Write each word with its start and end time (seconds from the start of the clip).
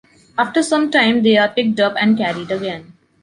After 0.35 0.63
some 0.63 0.89
time 0.89 1.21
they 1.21 1.37
are 1.37 1.49
picked 1.49 1.79
up 1.79 1.93
and 1.95 2.17
carried 2.17 2.49
again. 2.49 2.93